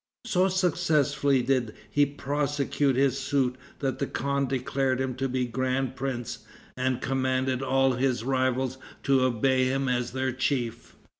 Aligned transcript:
So 0.25 0.47
successfully 0.47 1.43
did 1.43 1.75
he 1.91 2.07
prosecute 2.07 2.95
his 2.95 3.19
suit 3.19 3.55
that 3.77 3.99
the 3.99 4.07
khan 4.07 4.47
declared 4.47 4.99
him 4.99 5.13
to 5.17 5.29
be 5.29 5.45
grand 5.45 5.95
prince, 5.95 6.39
and 6.75 6.99
commanded 7.03 7.61
all 7.61 7.91
his 7.93 8.23
rivals 8.23 8.79
to 9.03 9.21
obey 9.21 9.65
him 9.65 9.87
as 9.87 10.13
their 10.13 10.31
chief. 10.31 10.95